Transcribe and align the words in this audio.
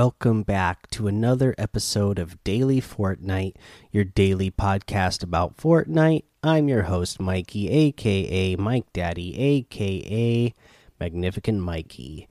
Welcome 0.00 0.44
back 0.44 0.88
to 0.90 1.08
another 1.08 1.56
episode 1.58 2.20
of 2.20 2.44
Daily 2.44 2.80
Fortnite, 2.80 3.56
your 3.90 4.04
daily 4.04 4.48
podcast 4.48 5.24
about 5.24 5.56
Fortnite. 5.56 6.22
I'm 6.40 6.68
your 6.68 6.82
host, 6.82 7.18
Mikey, 7.18 7.68
aka 7.68 8.54
Mike 8.54 8.92
Daddy, 8.92 9.36
aka 9.36 10.54
Magnificent 11.00 11.58
Mikey. 11.58 12.28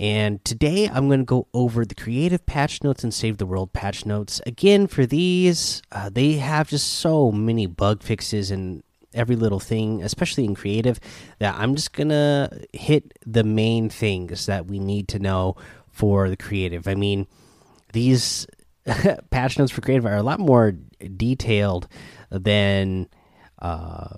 And 0.00 0.42
today 0.42 0.88
I'm 0.88 1.08
going 1.08 1.20
to 1.20 1.26
go 1.26 1.48
over 1.52 1.84
the 1.84 1.94
creative 1.94 2.46
patch 2.46 2.82
notes 2.82 3.04
and 3.04 3.12
save 3.12 3.36
the 3.36 3.44
world 3.44 3.74
patch 3.74 4.06
notes. 4.06 4.40
Again, 4.46 4.86
for 4.86 5.04
these, 5.04 5.82
uh, 5.92 6.08
they 6.08 6.32
have 6.38 6.70
just 6.70 6.94
so 6.94 7.30
many 7.30 7.66
bug 7.66 8.02
fixes 8.02 8.50
and 8.50 8.82
every 9.12 9.36
little 9.36 9.60
thing, 9.60 10.02
especially 10.02 10.46
in 10.46 10.54
creative, 10.54 10.98
that 11.40 11.56
I'm 11.58 11.74
just 11.74 11.92
going 11.92 12.08
to 12.08 12.66
hit 12.72 13.12
the 13.26 13.44
main 13.44 13.90
things 13.90 14.46
that 14.46 14.64
we 14.64 14.78
need 14.78 15.08
to 15.08 15.18
know 15.18 15.56
for 15.94 16.28
the 16.28 16.36
creative. 16.36 16.86
I 16.88 16.94
mean, 16.94 17.26
these 17.92 18.46
patch 19.30 19.58
notes 19.58 19.72
for 19.72 19.80
creative 19.80 20.04
are 20.04 20.16
a 20.16 20.22
lot 20.22 20.40
more 20.40 20.72
detailed 21.16 21.88
than 22.30 23.08
uh, 23.62 24.08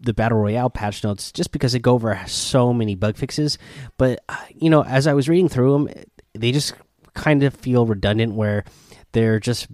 the 0.00 0.12
battle 0.12 0.38
royale 0.38 0.68
patch 0.68 1.02
notes 1.02 1.32
just 1.32 1.52
because 1.52 1.72
they 1.72 1.78
go 1.78 1.94
over 1.94 2.20
so 2.26 2.72
many 2.72 2.94
bug 2.94 3.16
fixes 3.16 3.56
but 3.96 4.22
uh, 4.28 4.36
you 4.54 4.68
know 4.68 4.84
as 4.84 5.06
i 5.06 5.14
was 5.14 5.28
reading 5.28 5.48
through 5.48 5.72
them 5.72 5.88
they 6.34 6.52
just 6.52 6.74
kind 7.14 7.42
of 7.42 7.54
feel 7.54 7.86
redundant 7.86 8.34
where 8.34 8.64
they're 9.12 9.40
just 9.40 9.68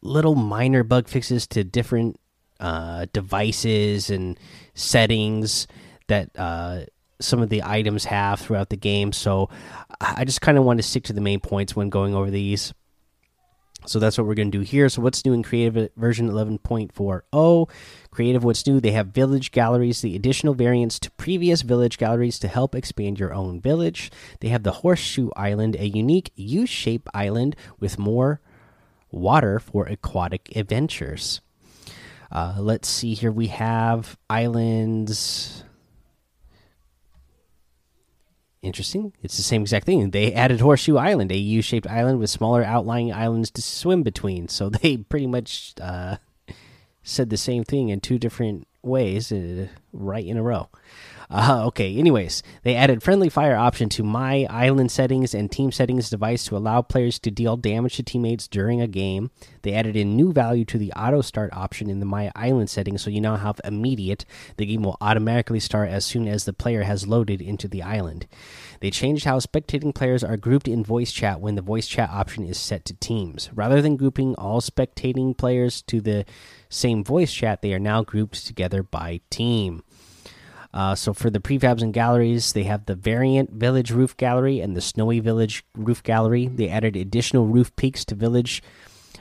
little 0.00 0.34
minor 0.34 0.82
bug 0.82 1.06
fixes 1.06 1.46
to 1.46 1.62
different 1.62 2.18
uh, 2.58 3.06
devices 3.12 4.10
and 4.10 4.38
settings 4.74 5.66
that 6.08 6.30
uh, 6.36 6.80
some 7.22 7.40
of 7.40 7.48
the 7.48 7.62
items 7.62 8.04
have 8.04 8.40
throughout 8.40 8.68
the 8.68 8.76
game 8.76 9.12
so 9.12 9.48
i 10.00 10.24
just 10.24 10.40
kind 10.40 10.58
of 10.58 10.64
want 10.64 10.78
to 10.78 10.82
stick 10.82 11.04
to 11.04 11.12
the 11.12 11.20
main 11.20 11.40
points 11.40 11.74
when 11.74 11.88
going 11.88 12.14
over 12.14 12.30
these 12.30 12.72
so 13.86 13.98
that's 13.98 14.16
what 14.16 14.26
we're 14.26 14.34
going 14.34 14.50
to 14.50 14.58
do 14.58 14.64
here. 14.64 14.88
So 14.88 15.02
what's 15.02 15.24
new 15.24 15.32
in 15.32 15.42
Creative 15.42 15.90
version 15.96 16.30
11.40? 16.30 17.68
Creative 18.10 18.44
what's 18.44 18.66
new, 18.66 18.80
they 18.80 18.92
have 18.92 19.08
village 19.08 19.50
galleries, 19.50 20.00
the 20.00 20.14
additional 20.14 20.54
variants 20.54 20.98
to 21.00 21.10
previous 21.12 21.62
village 21.62 21.98
galleries 21.98 22.38
to 22.40 22.48
help 22.48 22.74
expand 22.74 23.18
your 23.18 23.34
own 23.34 23.60
village. 23.60 24.10
They 24.40 24.48
have 24.48 24.62
the 24.62 24.72
Horseshoe 24.72 25.30
Island, 25.34 25.76
a 25.76 25.88
unique 25.88 26.30
U-shaped 26.36 27.08
island 27.12 27.56
with 27.80 27.98
more 27.98 28.40
water 29.10 29.58
for 29.58 29.86
aquatic 29.86 30.54
adventures. 30.54 31.40
Uh, 32.30 32.56
let's 32.58 32.88
see 32.88 33.14
here. 33.14 33.32
We 33.32 33.48
have 33.48 34.16
islands 34.30 35.64
Interesting. 38.62 39.12
It's 39.20 39.36
the 39.36 39.42
same 39.42 39.62
exact 39.62 39.86
thing. 39.86 40.12
They 40.12 40.32
added 40.32 40.60
Horseshoe 40.60 40.96
Island, 40.96 41.32
a 41.32 41.36
U 41.36 41.62
shaped 41.62 41.88
island 41.88 42.20
with 42.20 42.30
smaller 42.30 42.62
outlying 42.62 43.12
islands 43.12 43.50
to 43.52 43.62
swim 43.62 44.04
between. 44.04 44.46
So 44.46 44.68
they 44.68 44.96
pretty 45.08 45.26
much 45.26 45.74
uh, 45.80 46.18
said 47.02 47.30
the 47.30 47.36
same 47.36 47.64
thing 47.64 47.88
in 47.88 48.00
two 48.00 48.20
different 48.20 48.68
ways 48.80 49.32
uh, 49.32 49.66
right 49.92 50.24
in 50.24 50.36
a 50.36 50.42
row. 50.42 50.68
Uh, 51.34 51.62
okay, 51.64 51.96
anyways, 51.96 52.42
they 52.62 52.74
added 52.74 53.02
friendly 53.02 53.30
fire 53.30 53.56
option 53.56 53.88
to 53.88 54.02
my 54.02 54.46
island 54.50 54.92
settings 54.92 55.32
and 55.32 55.50
team 55.50 55.72
settings 55.72 56.10
device 56.10 56.44
to 56.44 56.54
allow 56.54 56.82
players 56.82 57.18
to 57.18 57.30
deal 57.30 57.56
damage 57.56 57.96
to 57.96 58.02
teammates 58.02 58.46
during 58.46 58.82
a 58.82 58.86
game. 58.86 59.30
They 59.62 59.72
added 59.72 59.96
a 59.96 60.04
new 60.04 60.34
value 60.34 60.66
to 60.66 60.76
the 60.76 60.92
auto 60.92 61.22
start 61.22 61.50
option 61.54 61.88
in 61.88 62.00
the 62.00 62.06
my 62.06 62.30
island 62.36 62.68
settings, 62.68 63.00
so 63.00 63.08
you 63.08 63.22
now 63.22 63.36
have 63.36 63.62
immediate. 63.64 64.26
The 64.58 64.66
game 64.66 64.82
will 64.82 64.98
automatically 65.00 65.58
start 65.58 65.88
as 65.88 66.04
soon 66.04 66.28
as 66.28 66.44
the 66.44 66.52
player 66.52 66.82
has 66.82 67.06
loaded 67.06 67.40
into 67.40 67.66
the 67.66 67.82
island. 67.82 68.26
They 68.80 68.90
changed 68.90 69.24
how 69.24 69.38
spectating 69.38 69.94
players 69.94 70.22
are 70.22 70.36
grouped 70.36 70.68
in 70.68 70.84
voice 70.84 71.12
chat 71.12 71.40
when 71.40 71.54
the 71.54 71.62
voice 71.62 71.88
chat 71.88 72.10
option 72.10 72.44
is 72.44 72.58
set 72.58 72.84
to 72.84 72.94
teams. 72.94 73.48
Rather 73.54 73.80
than 73.80 73.96
grouping 73.96 74.34
all 74.34 74.60
spectating 74.60 75.34
players 75.34 75.80
to 75.82 76.02
the 76.02 76.26
same 76.68 77.02
voice 77.02 77.32
chat, 77.32 77.62
they 77.62 77.72
are 77.72 77.78
now 77.78 78.02
grouped 78.02 78.46
together 78.46 78.82
by 78.82 79.22
team. 79.30 79.82
Uh, 80.74 80.94
so 80.94 81.12
for 81.12 81.28
the 81.28 81.40
prefabs 81.40 81.82
and 81.82 81.92
galleries, 81.92 82.52
they 82.52 82.62
have 82.62 82.86
the 82.86 82.94
variant 82.94 83.50
village 83.50 83.90
roof 83.90 84.16
gallery 84.16 84.60
and 84.60 84.76
the 84.76 84.80
snowy 84.80 85.20
village 85.20 85.64
roof 85.76 86.02
gallery. 86.02 86.46
They 86.48 86.68
added 86.68 86.96
additional 86.96 87.46
roof 87.46 87.74
peaks 87.76 88.04
to 88.06 88.14
village 88.14 88.62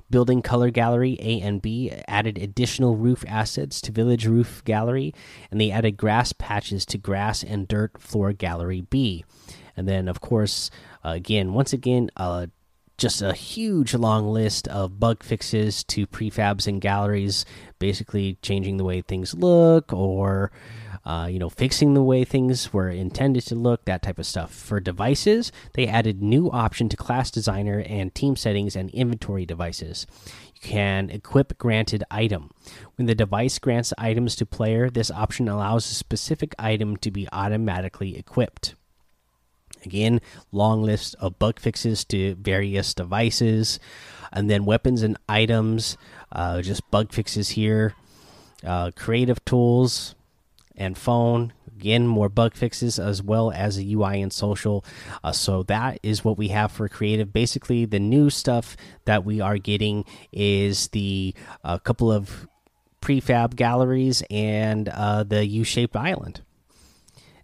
building 0.10 0.42
color 0.42 0.70
gallery 0.70 1.18
A 1.22 1.42
and 1.42 1.62
B. 1.62 1.92
Added 2.08 2.38
additional 2.38 2.96
roof 2.96 3.26
assets 3.28 3.82
to 3.82 3.92
village 3.92 4.26
roof 4.26 4.64
gallery, 4.66 5.14
and 5.50 5.60
they 5.60 5.72
added 5.72 5.98
grass 5.98 6.34
patches 6.34 6.86
to 6.88 6.98
grass 6.98 7.44
and 7.44 7.68
dirt 7.68 8.00
floor 8.00 8.34
gallery 8.34 8.82
B. 8.82 9.26
And 9.76 9.88
then, 9.88 10.08
of 10.08 10.22
course, 10.22 10.70
uh, 11.04 11.10
again, 11.10 11.54
once 11.54 11.74
again, 11.74 12.12
uh, 12.18 12.48
just 12.98 13.22
a 13.24 13.34
huge 13.34 13.96
long 13.96 14.28
list 14.28 14.68
of 14.68 15.00
bug 15.00 15.24
fixes 15.24 15.84
to 15.86 16.06
prefabs 16.06 16.68
and 16.68 16.80
galleries, 16.80 17.46
basically 17.80 18.38
changing 18.44 18.78
the 18.78 18.84
way 18.84 19.02
things 19.02 19.34
look 19.34 19.92
or 19.92 20.52
uh, 21.06 21.28
you 21.30 21.40
know, 21.40 21.50
fixing 21.50 21.94
the 21.94 22.04
way 22.04 22.24
things 22.24 22.72
were 22.72 22.90
intended 22.90 23.46
to 23.48 23.56
look, 23.56 23.86
that 23.86 24.04
type 24.04 24.20
of 24.20 24.26
stuff. 24.26 24.54
For 24.54 24.80
devices, 24.80 25.52
they 25.74 25.88
added 25.88 26.22
new 26.22 26.50
option 26.52 26.90
to 26.90 26.98
class 26.98 27.32
designer 27.32 27.84
and 27.88 28.14
team 28.14 28.36
settings 28.36 28.76
and 28.76 28.90
inventory 28.92 29.46
devices. 29.46 30.06
You 30.56 30.62
can 30.62 31.10
equip 31.10 31.58
granted 31.58 32.04
item. 32.12 32.52
When 32.96 33.08
the 33.08 33.16
device 33.16 33.58
grants 33.58 33.94
items 33.98 34.36
to 34.38 34.46
player, 34.46 34.90
this 34.90 35.10
option 35.10 35.48
allows 35.48 35.90
a 35.90 35.96
specific 35.96 36.54
item 36.60 36.98
to 36.98 37.10
be 37.10 37.28
automatically 37.32 38.18
equipped. 38.18 38.76
Again, 39.84 40.22
long 40.52 40.84
list 40.84 41.16
of 41.20 41.40
bug 41.40 41.60
fixes 41.60 42.06
to 42.06 42.36
various 42.36 42.94
devices, 42.94 43.80
and 44.32 44.48
then 44.50 44.66
weapons 44.66 45.02
and 45.02 45.18
items, 45.28 45.98
uh, 46.32 46.62
just 46.62 46.90
bug 46.92 47.12
fixes 47.12 47.50
here. 47.50 47.96
Uh, 48.64 48.92
creative 48.96 49.44
tools, 49.44 50.14
and 50.76 50.98
phone. 50.98 51.54
Again, 51.76 52.06
more 52.08 52.30
bug 52.30 52.54
fixes 52.56 53.00
as 53.00 53.24
well 53.24 53.52
as 53.52 53.78
a 53.78 53.94
UI 53.94 54.22
and 54.22 54.32
social. 54.32 54.86
Uh, 55.24 55.32
so 55.32 55.64
that 55.64 56.00
is 56.04 56.24
what 56.24 56.38
we 56.38 56.50
have 56.50 56.72
for 56.72 56.88
creative. 56.88 57.34
Basically, 57.34 57.86
the 57.86 58.00
new 58.00 58.30
stuff 58.30 58.78
that 59.06 59.26
we 59.26 59.42
are 59.42 59.58
getting 59.58 60.06
is 60.32 60.90
the 60.90 61.34
a 61.64 61.68
uh, 61.68 61.78
couple 61.80 62.12
of 62.12 62.48
prefab 63.02 63.56
galleries 63.56 64.22
and 64.30 64.90
uh, 64.90 65.24
the 65.24 65.46
U-shaped 65.46 65.96
island. 65.96 66.42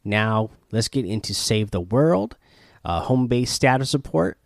Now 0.04 0.52
let's 0.72 0.88
get 0.88 1.06
into 1.06 1.34
Save 1.34 1.72
the 1.72 1.82
World, 1.82 2.38
uh, 2.86 3.02
home 3.02 3.28
base 3.28 3.52
status 3.52 3.94
report. 3.94 4.38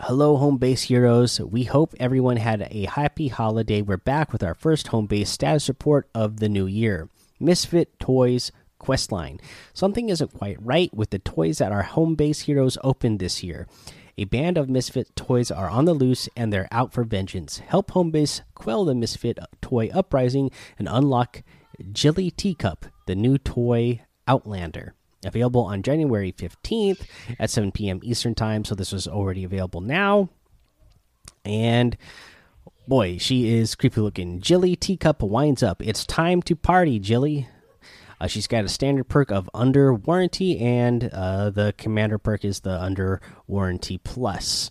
Hello, 0.00 0.36
home 0.36 0.56
base 0.56 0.82
heroes. 0.82 1.40
We 1.40 1.62
hope 1.62 1.94
everyone 2.00 2.38
had 2.38 2.66
a 2.68 2.86
happy 2.86 3.28
holiday. 3.28 3.80
We're 3.80 3.96
back 3.96 4.32
with 4.32 4.42
our 4.42 4.54
first 4.56 4.88
home 4.88 5.06
base 5.06 5.30
status 5.30 5.68
report 5.68 6.08
of 6.12 6.40
the 6.40 6.48
new 6.48 6.66
year. 6.66 7.08
Misfit 7.38 8.00
Toys 8.00 8.50
questline. 8.80 9.40
Something 9.72 10.08
isn't 10.08 10.34
quite 10.34 10.56
right 10.60 10.92
with 10.92 11.10
the 11.10 11.20
toys 11.20 11.58
that 11.58 11.70
our 11.70 11.84
home 11.84 12.16
base 12.16 12.40
heroes 12.40 12.76
opened 12.82 13.20
this 13.20 13.44
year. 13.44 13.68
A 14.18 14.24
band 14.24 14.58
of 14.58 14.68
misfit 14.68 15.14
toys 15.14 15.52
are 15.52 15.70
on 15.70 15.84
the 15.84 15.94
loose 15.94 16.28
and 16.36 16.52
they're 16.52 16.68
out 16.72 16.92
for 16.92 17.04
vengeance. 17.04 17.58
Help 17.58 17.92
Homebase 17.92 18.40
quell 18.56 18.84
the 18.84 18.96
misfit 18.96 19.38
toy 19.60 19.90
uprising 19.94 20.50
and 20.76 20.88
unlock 20.90 21.44
Jilly 21.92 22.32
Teacup, 22.32 22.86
the 23.06 23.14
new 23.14 23.38
toy 23.38 24.00
Outlander. 24.26 24.94
Available 25.24 25.62
on 25.62 25.82
January 25.82 26.32
15th 26.32 27.02
at 27.38 27.50
7 27.50 27.72
p.m. 27.72 28.00
Eastern 28.02 28.34
Time, 28.34 28.64
so 28.64 28.74
this 28.74 28.92
was 28.92 29.08
already 29.08 29.44
available 29.44 29.80
now. 29.80 30.28
And 31.44 31.96
Boy, 32.86 33.16
she 33.16 33.48
is 33.56 33.74
creepy 33.74 34.02
looking. 34.02 34.40
Jilly 34.40 34.76
Teacup 34.76 35.22
winds 35.22 35.62
up. 35.62 35.80
It's 35.80 36.04
time 36.04 36.42
to 36.42 36.54
party, 36.54 36.98
Jilly. 36.98 37.48
Uh, 38.20 38.26
she's 38.26 38.46
got 38.46 38.64
a 38.64 38.68
standard 38.68 39.08
perk 39.08 39.30
of 39.30 39.48
under 39.54 39.94
warranty, 39.94 40.58
and 40.58 41.08
uh, 41.10 41.48
the 41.48 41.72
commander 41.78 42.18
perk 42.18 42.44
is 42.44 42.60
the 42.60 42.78
under 42.78 43.22
warranty 43.46 43.96
plus. 43.96 44.70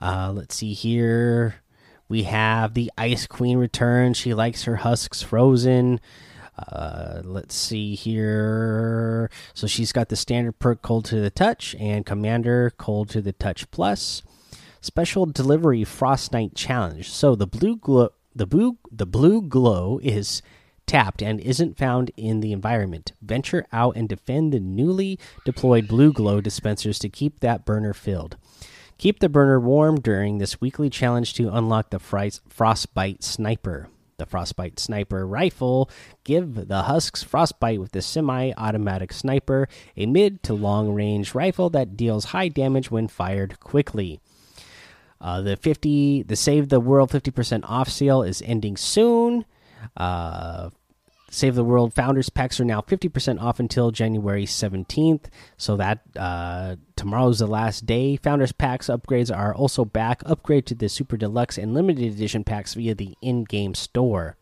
Uh, 0.00 0.32
let's 0.32 0.54
see 0.54 0.72
here. 0.72 1.56
We 2.08 2.22
have 2.24 2.74
the 2.74 2.92
Ice 2.96 3.26
Queen 3.26 3.58
return. 3.58 4.14
She 4.14 4.32
likes 4.32 4.62
her 4.62 4.76
husks 4.76 5.20
frozen. 5.20 6.00
Uh, 6.58 7.20
let's 7.24 7.54
see 7.54 7.94
here. 7.94 9.30
So 9.54 9.66
she's 9.66 9.92
got 9.92 10.08
the 10.08 10.16
standard 10.16 10.58
perk 10.58 10.82
cold 10.82 11.04
to 11.06 11.20
the 11.20 11.30
touch 11.30 11.74
and 11.78 12.06
commander 12.06 12.72
cold 12.78 13.10
to 13.10 13.20
the 13.20 13.32
touch 13.32 13.70
plus 13.70 14.22
special 14.80 15.26
delivery 15.26 15.84
Frostnite 15.84 16.54
challenge. 16.54 17.10
So 17.10 17.34
the 17.34 17.46
blue 17.46 17.76
glow, 17.76 18.10
the 18.34 18.46
blue, 18.46 18.78
the 18.90 19.06
blue 19.06 19.42
glow 19.42 20.00
is 20.02 20.40
tapped 20.86 21.20
and 21.20 21.40
isn't 21.40 21.76
found 21.76 22.10
in 22.16 22.40
the 22.40 22.52
environment. 22.52 23.12
Venture 23.20 23.66
out 23.72 23.96
and 23.96 24.08
defend 24.08 24.52
the 24.52 24.60
newly 24.60 25.18
deployed 25.44 25.88
blue 25.88 26.12
glow 26.12 26.40
dispensers 26.40 26.98
to 27.00 27.08
keep 27.08 27.40
that 27.40 27.64
burner 27.64 27.92
filled. 27.92 28.36
Keep 28.98 29.18
the 29.18 29.28
burner 29.28 29.60
warm 29.60 30.00
during 30.00 30.38
this 30.38 30.60
weekly 30.60 30.88
challenge 30.88 31.34
to 31.34 31.50
unlock 31.54 31.90
the 31.90 31.98
Frostbite 31.98 33.22
Sniper. 33.22 33.88
The 34.18 34.26
Frostbite 34.26 34.78
Sniper 34.78 35.26
Rifle 35.26 35.90
give 36.24 36.68
the 36.68 36.84
Husks 36.84 37.22
Frostbite 37.22 37.80
with 37.80 37.92
the 37.92 38.00
semi-automatic 38.00 39.12
sniper, 39.12 39.68
a 39.96 40.06
mid 40.06 40.42
to 40.44 40.54
long 40.54 40.94
range 40.94 41.34
rifle 41.34 41.68
that 41.70 41.96
deals 41.96 42.26
high 42.26 42.48
damage 42.48 42.90
when 42.90 43.08
fired 43.08 43.60
quickly. 43.60 44.20
Uh, 45.20 45.42
the 45.42 45.56
50 45.56 46.22
the 46.22 46.36
Save 46.36 46.68
the 46.68 46.80
World 46.80 47.10
50% 47.10 47.60
off 47.64 47.88
sale 47.88 48.22
is 48.22 48.42
ending 48.42 48.76
soon. 48.76 49.44
Uh, 49.96 50.70
Save 51.36 51.54
the 51.54 51.64
World 51.64 51.92
Founders 51.92 52.30
packs 52.30 52.58
are 52.60 52.64
now 52.64 52.80
50% 52.80 53.42
off 53.42 53.60
until 53.60 53.90
January 53.90 54.46
17th. 54.46 55.26
So 55.58 55.76
that 55.76 56.00
uh, 56.18 56.76
tomorrow's 56.96 57.40
the 57.40 57.46
last 57.46 57.84
day. 57.84 58.16
Founders 58.16 58.52
packs 58.52 58.86
upgrades 58.86 59.30
are 59.30 59.54
also 59.54 59.84
back. 59.84 60.22
Upgrade 60.24 60.64
to 60.64 60.74
the 60.74 60.88
Super 60.88 61.18
Deluxe 61.18 61.58
and 61.58 61.74
Limited 61.74 62.10
Edition 62.10 62.42
packs 62.42 62.72
via 62.72 62.94
the 62.94 63.18
in 63.20 63.44
game 63.44 63.74
store. 63.74 64.38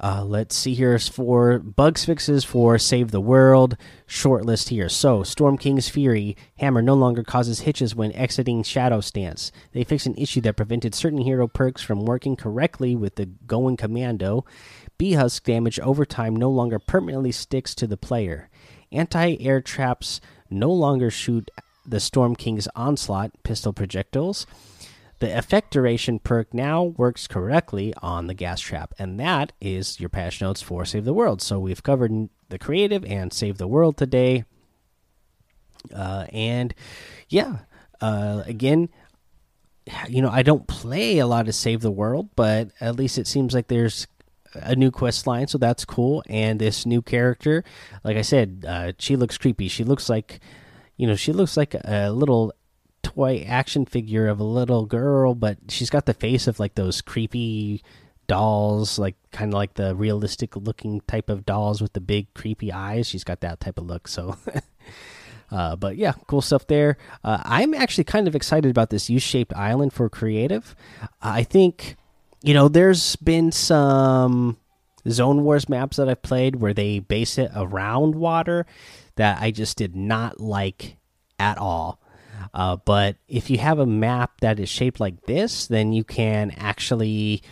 Uh, 0.00 0.24
let's 0.24 0.56
see 0.56 0.72
here 0.74 0.98
for 0.98 1.58
bugs 1.58 2.04
fixes 2.04 2.44
for 2.44 2.78
Save 2.78 3.10
the 3.10 3.20
World. 3.20 3.76
Short 4.06 4.46
list 4.46 4.68
here. 4.68 4.88
So, 4.88 5.24
Storm 5.24 5.58
King's 5.58 5.88
Fury 5.88 6.36
Hammer 6.58 6.80
no 6.80 6.94
longer 6.94 7.24
causes 7.24 7.60
hitches 7.60 7.94
when 7.94 8.12
exiting 8.12 8.62
Shadow 8.62 9.00
Stance. 9.00 9.50
They 9.72 9.84
fixed 9.84 10.06
an 10.06 10.14
issue 10.14 10.40
that 10.42 10.56
prevented 10.56 10.94
certain 10.94 11.20
hero 11.20 11.48
perks 11.48 11.82
from 11.82 12.06
working 12.06 12.36
correctly 12.36 12.94
with 12.94 13.16
the 13.16 13.26
Going 13.26 13.76
Commando. 13.76 14.44
B 14.98 15.12
Husk 15.12 15.44
damage 15.44 15.78
over 15.80 16.04
time 16.04 16.34
no 16.34 16.50
longer 16.50 16.78
permanently 16.78 17.32
sticks 17.32 17.74
to 17.76 17.86
the 17.86 17.96
player. 17.96 18.50
Anti 18.90 19.36
air 19.40 19.60
traps 19.60 20.20
no 20.50 20.70
longer 20.70 21.10
shoot 21.10 21.50
the 21.86 22.00
Storm 22.00 22.36
King's 22.36 22.68
Onslaught 22.74 23.30
pistol 23.42 23.72
projectiles. 23.72 24.46
The 25.20 25.36
effect 25.36 25.72
duration 25.72 26.18
perk 26.18 26.54
now 26.54 26.82
works 26.82 27.26
correctly 27.26 27.92
on 28.02 28.26
the 28.26 28.34
gas 28.34 28.60
trap, 28.60 28.94
and 28.98 29.18
that 29.18 29.52
is 29.60 29.98
your 29.98 30.08
patch 30.08 30.40
notes 30.40 30.62
for 30.62 30.84
Save 30.84 31.04
the 31.04 31.14
World. 31.14 31.42
So 31.42 31.58
we've 31.58 31.82
covered 31.82 32.28
the 32.48 32.58
creative 32.58 33.04
and 33.04 33.32
Save 33.32 33.58
the 33.58 33.66
World 33.66 33.96
today. 33.96 34.44
Uh, 35.94 36.26
and 36.32 36.72
yeah, 37.28 37.58
uh, 38.00 38.42
again, 38.46 38.90
you 40.08 40.22
know, 40.22 40.30
I 40.30 40.42
don't 40.42 40.68
play 40.68 41.18
a 41.18 41.26
lot 41.26 41.48
of 41.48 41.54
Save 41.54 41.80
the 41.80 41.90
World, 41.90 42.28
but 42.36 42.70
at 42.80 42.96
least 42.96 43.18
it 43.18 43.26
seems 43.26 43.54
like 43.54 43.66
there's 43.68 44.06
a 44.62 44.76
new 44.76 44.90
quest 44.90 45.26
line, 45.26 45.46
so 45.46 45.58
that's 45.58 45.84
cool. 45.84 46.22
And 46.28 46.58
this 46.58 46.86
new 46.86 47.02
character, 47.02 47.64
like 48.04 48.16
I 48.16 48.22
said, 48.22 48.64
uh, 48.66 48.92
she 48.98 49.16
looks 49.16 49.38
creepy. 49.38 49.68
She 49.68 49.84
looks 49.84 50.08
like, 50.08 50.40
you 50.96 51.06
know, 51.06 51.16
she 51.16 51.32
looks 51.32 51.56
like 51.56 51.74
a 51.74 52.10
little 52.10 52.52
toy 53.02 53.44
action 53.48 53.86
figure 53.86 54.28
of 54.28 54.40
a 54.40 54.44
little 54.44 54.86
girl, 54.86 55.34
but 55.34 55.58
she's 55.68 55.90
got 55.90 56.06
the 56.06 56.14
face 56.14 56.46
of 56.46 56.60
like 56.60 56.74
those 56.74 57.00
creepy 57.00 57.82
dolls, 58.26 58.98
like 58.98 59.16
kind 59.32 59.52
of 59.52 59.54
like 59.54 59.74
the 59.74 59.96
realistic 59.96 60.54
looking 60.54 61.00
type 61.02 61.28
of 61.28 61.44
dolls 61.44 61.82
with 61.82 61.94
the 61.94 62.00
big 62.00 62.32
creepy 62.34 62.70
eyes. 62.70 63.08
She's 63.08 63.24
got 63.24 63.40
that 63.40 63.58
type 63.60 63.78
of 63.78 63.86
look. 63.86 64.06
So, 64.06 64.36
uh, 65.50 65.76
but 65.76 65.96
yeah, 65.96 66.12
cool 66.28 66.42
stuff 66.42 66.66
there. 66.68 66.96
Uh, 67.24 67.42
I'm 67.44 67.74
actually 67.74 68.04
kind 68.04 68.28
of 68.28 68.36
excited 68.36 68.70
about 68.70 68.90
this 68.90 69.10
U 69.10 69.18
shaped 69.18 69.54
island 69.54 69.92
for 69.92 70.08
creative. 70.08 70.76
I 71.20 71.42
think, 71.42 71.96
you 72.42 72.54
know, 72.54 72.68
there's 72.68 73.16
been 73.16 73.52
some 73.52 74.56
Zone 75.08 75.44
Wars 75.44 75.68
maps 75.68 75.96
that 75.96 76.08
I've 76.08 76.22
played 76.22 76.56
where 76.56 76.74
they 76.74 76.98
base 77.00 77.38
it 77.38 77.50
around 77.54 78.14
water 78.14 78.66
that 79.16 79.40
I 79.40 79.50
just 79.50 79.76
did 79.76 79.96
not 79.96 80.40
like 80.40 80.96
at 81.38 81.58
all. 81.58 82.00
Uh, 82.54 82.76
but 82.76 83.16
if 83.28 83.50
you 83.50 83.58
have 83.58 83.78
a 83.78 83.86
map 83.86 84.40
that 84.40 84.60
is 84.60 84.68
shaped 84.68 85.00
like 85.00 85.26
this, 85.26 85.66
then 85.66 85.92
you 85.92 86.04
can 86.04 86.52
actually, 86.56 87.42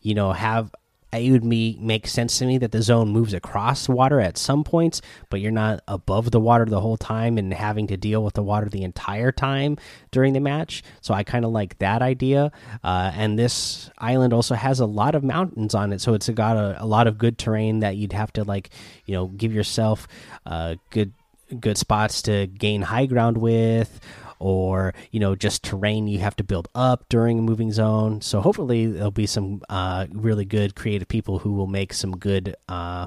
you 0.00 0.14
know, 0.14 0.32
have 0.32 0.74
it 1.12 1.30
would 1.32 1.48
be, 1.48 1.76
make 1.80 2.06
sense 2.06 2.38
to 2.38 2.46
me 2.46 2.58
that 2.58 2.72
the 2.72 2.82
zone 2.82 3.08
moves 3.08 3.34
across 3.34 3.88
water 3.88 4.20
at 4.20 4.38
some 4.38 4.62
points, 4.62 5.02
but 5.28 5.40
you're 5.40 5.50
not 5.50 5.80
above 5.88 6.30
the 6.30 6.40
water 6.40 6.64
the 6.64 6.80
whole 6.80 6.96
time 6.96 7.36
and 7.36 7.52
having 7.52 7.86
to 7.88 7.96
deal 7.96 8.22
with 8.22 8.34
the 8.34 8.42
water 8.42 8.68
the 8.68 8.84
entire 8.84 9.32
time 9.32 9.76
during 10.12 10.32
the 10.32 10.40
match. 10.40 10.82
So 11.00 11.12
I 11.12 11.24
kind 11.24 11.44
of 11.44 11.50
like 11.50 11.78
that 11.78 12.02
idea. 12.02 12.52
Uh, 12.84 13.10
and 13.14 13.38
this 13.38 13.90
island 13.98 14.32
also 14.32 14.54
has 14.54 14.78
a 14.78 14.86
lot 14.86 15.14
of 15.14 15.24
mountains 15.24 15.74
on 15.74 15.92
it, 15.92 16.00
so 16.00 16.14
it's 16.14 16.28
got 16.28 16.56
a, 16.56 16.82
a 16.82 16.86
lot 16.86 17.06
of 17.06 17.18
good 17.18 17.38
terrain 17.38 17.80
that 17.80 17.96
you'd 17.96 18.12
have 18.12 18.32
to 18.34 18.44
like, 18.44 18.70
you 19.06 19.14
know, 19.14 19.26
give 19.26 19.52
yourself 19.52 20.06
uh, 20.46 20.76
good 20.90 21.12
good 21.58 21.76
spots 21.76 22.22
to 22.22 22.46
gain 22.46 22.80
high 22.80 23.06
ground 23.06 23.36
with 23.36 23.98
or 24.40 24.92
you 25.12 25.20
know 25.20 25.36
just 25.36 25.62
terrain 25.62 26.08
you 26.08 26.18
have 26.18 26.34
to 26.36 26.42
build 26.42 26.66
up 26.74 27.04
during 27.08 27.38
a 27.38 27.42
moving 27.42 27.70
zone. 27.70 28.20
So 28.20 28.40
hopefully 28.40 28.86
there'll 28.86 29.12
be 29.12 29.26
some 29.26 29.62
uh, 29.68 30.06
really 30.10 30.44
good 30.44 30.74
creative 30.74 31.06
people 31.06 31.38
who 31.38 31.52
will 31.52 31.68
make 31.68 31.92
some 31.92 32.16
good 32.16 32.56
uh, 32.68 33.06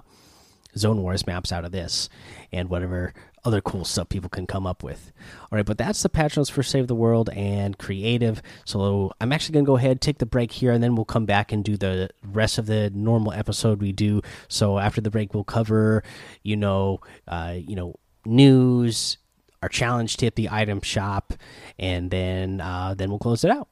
zone 0.78 1.02
wars 1.02 1.28
maps 1.28 1.52
out 1.52 1.66
of 1.66 1.72
this 1.72 2.10
and 2.52 2.70
whatever 2.70 3.14
other 3.46 3.62
cool 3.62 3.84
stuff 3.84 4.10
people 4.10 4.30
can 4.30 4.48
come 4.48 4.66
up 4.66 4.84
with. 4.84 5.12
All 5.52 5.58
right, 5.58 5.66
but 5.66 5.78
that's 5.78 6.02
the 6.02 6.10
patch 6.10 6.38
notes 6.38 6.50
for 6.50 6.64
Save 6.64 6.88
the 6.88 6.96
World 6.96 7.30
and 7.30 7.78
Creative. 7.78 8.42
So 8.66 9.12
I'm 9.20 9.34
actually 9.34 9.54
going 9.54 9.66
to 9.66 9.68
go 9.68 9.78
ahead, 9.78 10.02
take 10.02 10.20
the 10.20 10.26
break 10.26 10.52
here, 10.52 10.72
and 10.72 10.82
then 10.82 10.96
we'll 10.96 11.06
come 11.06 11.26
back 11.26 11.52
and 11.52 11.64
do 11.64 11.76
the 11.76 12.10
rest 12.24 12.58
of 12.58 12.68
the 12.68 12.90
normal 12.92 13.34
episode 13.34 13.82
we 13.82 13.92
do. 13.92 14.22
So 14.48 14.80
after 14.80 15.02
the 15.02 15.12
break, 15.12 15.34
we'll 15.34 15.44
cover, 15.44 16.04
you 16.42 16.56
know, 16.56 17.02
uh, 17.28 17.56
you 17.58 17.76
know, 17.76 17.96
news, 18.26 19.18
our 19.64 19.70
challenge 19.70 20.18
tip, 20.18 20.36
the 20.36 20.50
item 20.52 20.82
shop, 20.82 21.34
and 21.80 22.12
then 22.12 22.60
uh, 22.60 22.94
then 22.96 23.10
we'll 23.10 23.18
close 23.18 23.46
it 23.46 23.50
out. 23.50 23.70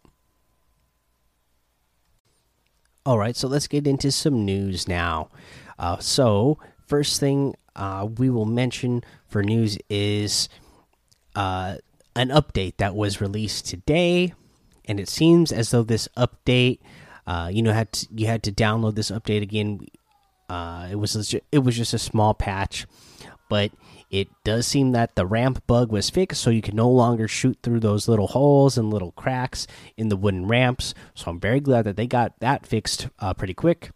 All 3.05 3.19
right, 3.19 3.35
so 3.35 3.49
let's 3.49 3.67
get 3.67 3.85
into 3.85 4.09
some 4.09 4.45
news 4.45 4.87
now. 4.87 5.29
Uh, 5.77 5.97
so 5.97 6.57
first 6.87 7.19
thing 7.19 7.55
uh, 7.75 8.07
we 8.17 8.29
will 8.29 8.45
mention 8.45 9.03
for 9.27 9.43
news 9.43 9.77
is 9.89 10.47
uh, 11.35 11.75
an 12.15 12.29
update 12.29 12.77
that 12.77 12.95
was 12.95 13.19
released 13.19 13.67
today, 13.67 14.33
and 14.85 14.97
it 14.97 15.09
seems 15.09 15.51
as 15.51 15.71
though 15.71 15.83
this 15.83 16.07
update, 16.15 16.79
uh, 17.27 17.49
you 17.51 17.61
know, 17.61 17.73
had 17.73 17.91
to, 17.91 18.07
you 18.15 18.27
had 18.27 18.43
to 18.43 18.51
download 18.51 18.95
this 18.95 19.11
update 19.11 19.41
again. 19.41 19.85
Uh, 20.47 20.87
it 20.89 20.95
was 20.95 21.35
it 21.51 21.59
was 21.59 21.75
just 21.75 21.93
a 21.93 21.99
small 21.99 22.33
patch, 22.33 22.85
but 23.49 23.71
it 24.11 24.27
does 24.43 24.67
seem 24.67 24.91
that 24.91 25.15
the 25.15 25.25
ramp 25.25 25.65
bug 25.67 25.89
was 25.89 26.09
fixed, 26.09 26.41
so 26.41 26.49
you 26.49 26.61
can 26.61 26.75
no 26.75 26.89
longer 26.89 27.29
shoot 27.29 27.57
through 27.63 27.79
those 27.79 28.09
little 28.09 28.27
holes 28.27 28.77
and 28.77 28.91
little 28.91 29.13
cracks 29.13 29.67
in 29.95 30.09
the 30.09 30.17
wooden 30.17 30.47
ramps. 30.47 30.93
So 31.15 31.31
I'm 31.31 31.39
very 31.39 31.61
glad 31.61 31.85
that 31.85 31.95
they 31.95 32.07
got 32.07 32.37
that 32.41 32.67
fixed 32.67 33.07
uh, 33.19 33.33
pretty 33.33 33.53
quick. 33.53 33.91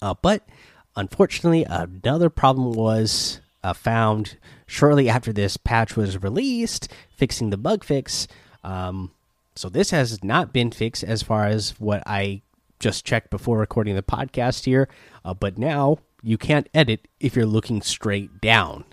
Uh, 0.00 0.14
but 0.22 0.48
unfortunately, 0.96 1.64
another 1.64 2.30
problem 2.30 2.72
was 2.72 3.42
uh, 3.62 3.74
found 3.74 4.38
shortly 4.66 5.10
after 5.10 5.30
this 5.30 5.58
patch 5.58 5.94
was 5.94 6.22
released, 6.22 6.90
fixing 7.14 7.50
the 7.50 7.58
bug 7.58 7.84
fix. 7.84 8.26
Um, 8.64 9.12
so 9.54 9.68
this 9.68 9.90
has 9.90 10.24
not 10.24 10.54
been 10.54 10.70
fixed 10.70 11.04
as 11.04 11.22
far 11.22 11.44
as 11.44 11.78
what 11.78 12.02
I 12.06 12.40
just 12.80 13.04
checked 13.04 13.28
before 13.28 13.58
recording 13.58 13.94
the 13.94 14.02
podcast 14.02 14.64
here. 14.64 14.88
Uh, 15.22 15.34
but 15.34 15.58
now 15.58 15.98
you 16.22 16.38
can't 16.38 16.68
edit 16.72 17.08
if 17.20 17.36
you're 17.36 17.44
looking 17.44 17.82
straight 17.82 18.40
down. 18.40 18.86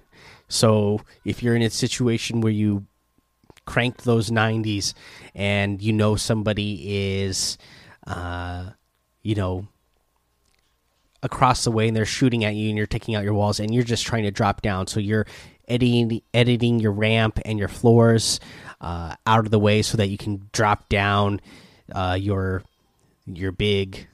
So 0.49 1.01
if 1.23 1.41
you're 1.41 1.55
in 1.55 1.61
a 1.61 1.69
situation 1.69 2.41
where 2.41 2.51
you 2.51 2.85
cranked 3.65 4.03
those 4.03 4.31
90s 4.31 4.93
and 5.35 5.81
you 5.81 5.93
know 5.93 6.15
somebody 6.15 7.21
is, 7.21 7.57
uh, 8.07 8.71
you 9.21 9.35
know, 9.35 9.67
across 11.21 11.63
the 11.63 11.71
way 11.71 11.87
and 11.87 11.95
they're 11.95 12.05
shooting 12.05 12.43
at 12.43 12.55
you 12.55 12.69
and 12.69 12.77
you're 12.77 12.87
taking 12.87 13.15
out 13.15 13.23
your 13.23 13.33
walls 13.33 13.59
and 13.59 13.73
you're 13.73 13.83
just 13.83 14.05
trying 14.05 14.23
to 14.23 14.31
drop 14.31 14.61
down. 14.61 14.87
So 14.87 14.99
you're 14.99 15.27
editing 15.67 16.21
editing 16.33 16.79
your 16.79 16.91
ramp 16.91 17.39
and 17.45 17.59
your 17.59 17.67
floors 17.67 18.39
uh, 18.81 19.15
out 19.27 19.45
of 19.45 19.51
the 19.51 19.59
way 19.59 19.81
so 19.81 19.97
that 19.97 20.07
you 20.07 20.17
can 20.17 20.49
drop 20.51 20.89
down 20.89 21.39
uh, 21.93 22.17
your 22.19 22.63
your 23.27 23.51
big 23.51 24.07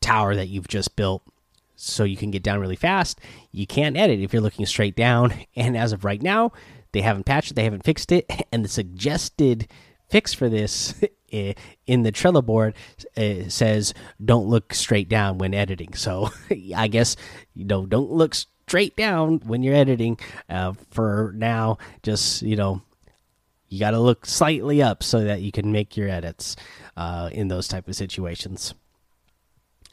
tower 0.00 0.34
that 0.34 0.48
you've 0.48 0.68
just 0.68 0.96
built 0.96 1.22
so 1.80 2.04
you 2.04 2.16
can 2.16 2.30
get 2.30 2.42
down 2.42 2.60
really 2.60 2.76
fast. 2.76 3.20
You 3.52 3.66
can't 3.66 3.96
edit 3.96 4.20
if 4.20 4.32
you're 4.32 4.42
looking 4.42 4.66
straight 4.66 4.96
down. 4.96 5.32
And 5.56 5.76
as 5.76 5.92
of 5.92 6.04
right 6.04 6.22
now, 6.22 6.52
they 6.92 7.00
haven't 7.00 7.24
patched 7.24 7.50
it, 7.50 7.54
they 7.54 7.64
haven't 7.64 7.84
fixed 7.84 8.12
it, 8.12 8.30
and 8.52 8.64
the 8.64 8.68
suggested 8.68 9.68
fix 10.08 10.32
for 10.32 10.48
this 10.48 10.94
in 11.30 12.02
the 12.02 12.12
Trello 12.12 12.44
board 12.44 12.74
uh, 13.16 13.48
says 13.48 13.92
don't 14.24 14.46
look 14.46 14.72
straight 14.72 15.08
down 15.08 15.38
when 15.38 15.54
editing. 15.54 15.94
So 15.94 16.30
I 16.76 16.88
guess 16.88 17.16
you 17.54 17.64
know 17.64 17.86
don't 17.86 18.10
look 18.10 18.34
straight 18.34 18.96
down 18.96 19.40
when 19.40 19.62
you're 19.62 19.74
editing. 19.74 20.18
Uh, 20.48 20.74
for 20.90 21.32
now, 21.36 21.78
just 22.02 22.42
you 22.42 22.56
know 22.56 22.82
you 23.68 23.80
got 23.80 23.90
to 23.90 24.00
look 24.00 24.24
slightly 24.26 24.82
up 24.82 25.02
so 25.02 25.24
that 25.24 25.42
you 25.42 25.52
can 25.52 25.72
make 25.72 25.96
your 25.96 26.08
edits 26.08 26.56
uh, 26.96 27.28
in 27.32 27.48
those 27.48 27.68
type 27.68 27.88
of 27.88 27.96
situations. 27.96 28.74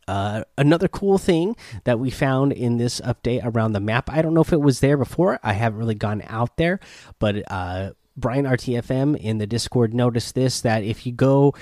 Uh, 0.08 0.44
another 0.58 0.88
cool 0.88 1.18
thing 1.18 1.56
that 1.84 2.00
we 2.00 2.10
found 2.10 2.54
in 2.54 2.78
this 2.78 3.02
update 3.02 3.42
around 3.44 3.74
the 3.74 3.80
map, 3.80 4.10
I 4.12 4.22
don't 4.22 4.34
know 4.34 4.42
if 4.42 4.54
it 4.54 4.62
was 4.62 4.80
there 4.80 4.98
before. 4.98 5.40
I 5.44 5.54
haven't 5.54 5.80
really 5.80 5.96
gone 5.96 6.22
out 6.28 6.58
there, 6.58 6.80
but 7.20 7.44
uh, 7.52 7.92
Brian 8.16 8.46
RTFM 8.46 9.18
in 9.18 9.40
the 9.40 9.48
Discord 9.48 9.94
noticed 9.94 10.36
this 10.36 10.62
that 10.62 10.84
if 10.84 11.06
you 11.06 11.12
go 11.12 11.56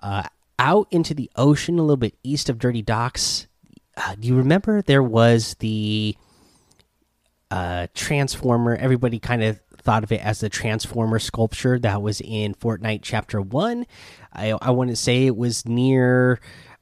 uh, 0.00 0.24
out 0.58 0.88
into 0.90 1.14
the 1.14 1.30
ocean 1.36 1.78
a 1.78 1.82
little 1.82 1.96
bit 1.96 2.14
east 2.22 2.48
of 2.48 2.58
Dirty 2.58 2.82
Docks. 2.82 3.46
Uh, 3.96 4.14
do 4.14 4.28
you 4.28 4.36
remember 4.36 4.82
there 4.82 5.02
was 5.02 5.54
the 5.54 6.16
uh, 7.50 7.86
Transformer? 7.94 8.76
Everybody 8.76 9.18
kind 9.18 9.42
of 9.42 9.60
thought 9.78 10.04
of 10.04 10.12
it 10.12 10.24
as 10.24 10.40
the 10.40 10.48
Transformer 10.48 11.18
sculpture 11.18 11.78
that 11.78 12.02
was 12.02 12.20
in 12.20 12.54
Fortnite 12.54 13.00
Chapter 13.02 13.40
1. 13.40 13.86
I, 14.32 14.50
I 14.60 14.70
want 14.70 14.90
to 14.90 14.96
say 14.96 15.26
it 15.26 15.36
was 15.36 15.66
near 15.66 16.40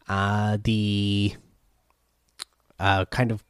uh, 0.09 0.59
the 0.63 1.35
uh, 2.79 3.05
kind 3.07 3.31
of 3.31 3.43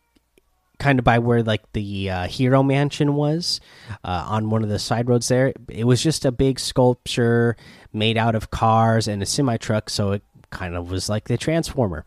kind 0.79 0.99
of 0.99 1.05
by 1.05 1.19
where 1.19 1.43
like 1.43 1.73
the 1.73 2.11
uh, 2.11 2.27
hero 2.27 2.63
mansion 2.63 3.15
was 3.15 3.61
uh, 4.03 4.27
on 4.29 4.51
one 4.51 4.63
of 4.63 4.69
the 4.69 4.79
side 4.79 5.09
roads 5.09 5.29
there. 5.29 5.53
It 5.69 5.85
was 5.85 6.03
just 6.03 6.25
a 6.25 6.33
big 6.33 6.59
sculpture 6.59 7.57
made 7.93 8.19
out 8.19 8.35
of 8.35 8.51
cars 8.51 9.09
and 9.09 9.23
a 9.23 9.27
semi 9.27 9.57
truck 9.57 9.89
so 9.89 10.13
it 10.13 10.23
kind 10.51 10.75
of 10.75 10.91
was 10.91 11.09
like 11.09 11.25
the 11.25 11.37
transformer. 11.39 12.05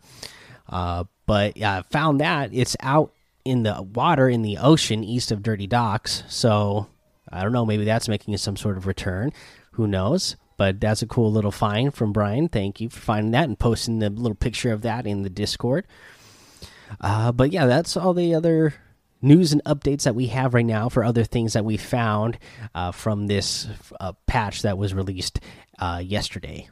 Uh, 0.68 1.04
but 1.26 1.56
yeah 1.56 1.82
found 1.90 2.20
that 2.20 2.50
it's 2.52 2.76
out 2.80 3.12
in 3.44 3.62
the 3.62 3.82
water 3.82 4.28
in 4.28 4.42
the 4.42 4.58
ocean 4.58 5.02
east 5.02 5.30
of 5.30 5.42
dirty 5.42 5.66
docks 5.66 6.22
so 6.28 6.86
i 7.30 7.42
don't 7.42 7.52
know 7.52 7.64
maybe 7.64 7.84
that's 7.84 8.08
making 8.08 8.36
some 8.36 8.56
sort 8.56 8.76
of 8.76 8.86
return. 8.86 9.32
Who 9.72 9.86
knows 9.86 10.36
but 10.58 10.78
that's 10.80 11.00
a 11.00 11.06
cool 11.06 11.32
little 11.32 11.50
find 11.50 11.94
from 11.94 12.12
brian 12.12 12.48
thank 12.48 12.80
you 12.80 12.90
for 12.90 13.00
finding 13.00 13.30
that 13.30 13.48
and 13.48 13.58
posting 13.58 14.00
the 14.00 14.10
little 14.10 14.34
picture 14.34 14.72
of 14.72 14.82
that 14.82 15.06
in 15.06 15.22
the 15.22 15.30
discord 15.30 15.86
uh, 17.00 17.32
but 17.32 17.52
yeah, 17.52 17.66
that's 17.66 17.96
all 17.96 18.14
the 18.14 18.34
other 18.34 18.74
news 19.20 19.52
and 19.52 19.62
updates 19.64 20.04
that 20.04 20.14
we 20.14 20.28
have 20.28 20.54
right 20.54 20.64
now 20.64 20.88
for 20.88 21.02
other 21.02 21.24
things 21.24 21.52
that 21.52 21.64
we 21.64 21.76
found 21.76 22.38
uh, 22.74 22.92
from 22.92 23.26
this 23.26 23.66
uh, 24.00 24.12
patch 24.26 24.62
that 24.62 24.78
was 24.78 24.94
released 24.94 25.40
uh, 25.78 26.00
yesterday. 26.04 26.68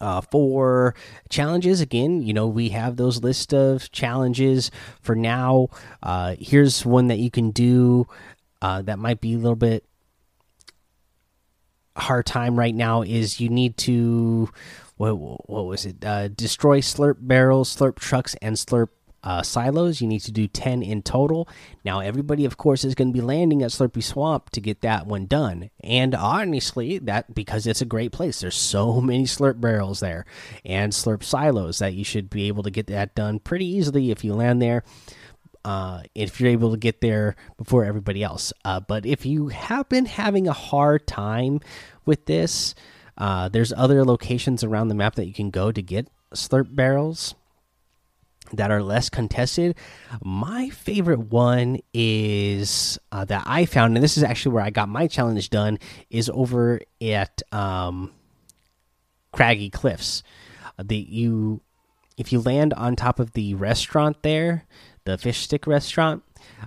Uh, 0.00 0.20
for 0.20 0.94
challenges, 1.28 1.80
again, 1.80 2.22
you 2.22 2.32
know, 2.32 2.46
we 2.46 2.68
have 2.68 2.96
those 2.96 3.20
list 3.20 3.52
of 3.52 3.90
challenges 3.90 4.70
for 5.00 5.16
now. 5.16 5.68
Uh, 6.00 6.36
here's 6.38 6.86
one 6.86 7.08
that 7.08 7.18
you 7.18 7.30
can 7.30 7.50
do 7.50 8.06
that 8.60 8.98
might 8.98 9.20
be 9.20 9.34
a 9.34 9.38
little 9.38 9.56
bit 9.56 9.87
hard 11.98 12.26
time 12.26 12.58
right 12.58 12.74
now 12.74 13.02
is 13.02 13.40
you 13.40 13.48
need 13.48 13.76
to 13.78 14.50
what 14.96 15.12
what 15.14 15.66
was 15.66 15.86
it 15.86 16.04
uh, 16.04 16.28
destroy 16.28 16.80
slurp 16.80 17.16
barrels 17.20 17.74
slurp 17.74 17.98
trucks 17.98 18.34
and 18.42 18.56
slurp 18.56 18.88
uh, 19.22 19.42
silos. 19.42 20.00
You 20.00 20.08
need 20.08 20.20
to 20.20 20.32
do 20.32 20.46
10 20.46 20.82
in 20.82 21.02
total. 21.02 21.48
Now, 21.84 22.00
everybody, 22.00 22.44
of 22.44 22.56
course, 22.56 22.84
is 22.84 22.94
going 22.94 23.08
to 23.08 23.12
be 23.12 23.24
landing 23.24 23.62
at 23.62 23.70
Slurpy 23.70 24.02
Swamp 24.02 24.50
to 24.50 24.60
get 24.60 24.80
that 24.82 25.06
one 25.06 25.26
done. 25.26 25.70
And 25.82 26.14
honestly, 26.14 26.98
that 26.98 27.34
because 27.34 27.66
it's 27.66 27.80
a 27.82 27.86
great 27.86 28.12
place. 28.12 28.40
There's 28.40 28.56
so 28.56 29.00
many 29.00 29.24
slurp 29.24 29.60
barrels 29.60 30.00
there 30.00 30.24
and 30.64 30.92
slurp 30.92 31.22
silos 31.22 31.78
that 31.78 31.94
you 31.94 32.04
should 32.04 32.30
be 32.30 32.48
able 32.48 32.62
to 32.62 32.70
get 32.70 32.86
that 32.88 33.14
done 33.14 33.38
pretty 33.38 33.66
easily 33.66 34.10
if 34.10 34.24
you 34.24 34.34
land 34.34 34.62
there. 34.62 34.84
Uh, 35.68 36.02
if 36.14 36.40
you're 36.40 36.48
able 36.48 36.70
to 36.70 36.78
get 36.78 37.02
there 37.02 37.36
before 37.58 37.84
everybody 37.84 38.22
else. 38.22 38.54
Uh, 38.64 38.80
but 38.80 39.04
if 39.04 39.26
you 39.26 39.48
have 39.48 39.86
been 39.90 40.06
having 40.06 40.48
a 40.48 40.52
hard 40.54 41.06
time 41.06 41.60
with 42.06 42.24
this, 42.24 42.74
uh, 43.18 43.50
there's 43.50 43.70
other 43.76 44.02
locations 44.02 44.64
around 44.64 44.88
the 44.88 44.94
map 44.94 45.16
that 45.16 45.26
you 45.26 45.34
can 45.34 45.50
go 45.50 45.70
to 45.70 45.82
get 45.82 46.08
slurp 46.34 46.74
barrels 46.74 47.34
that 48.50 48.70
are 48.70 48.82
less 48.82 49.10
contested. 49.10 49.76
My 50.24 50.70
favorite 50.70 51.30
one 51.30 51.80
is 51.92 52.98
uh, 53.12 53.26
that 53.26 53.42
I 53.44 53.66
found, 53.66 53.94
and 53.94 54.02
this 54.02 54.16
is 54.16 54.22
actually 54.24 54.54
where 54.54 54.64
I 54.64 54.70
got 54.70 54.88
my 54.88 55.06
challenge 55.06 55.50
done, 55.50 55.78
is 56.08 56.30
over 56.32 56.80
at 57.02 57.42
um, 57.52 58.12
Craggy 59.34 59.68
Cliffs. 59.68 60.22
Uh, 60.78 60.84
you, 60.88 61.60
if 62.16 62.32
you 62.32 62.40
land 62.40 62.72
on 62.72 62.96
top 62.96 63.20
of 63.20 63.32
the 63.32 63.52
restaurant 63.52 64.22
there, 64.22 64.64
the 65.08 65.18
fish 65.18 65.40
stick 65.40 65.66
restaurant, 65.66 66.22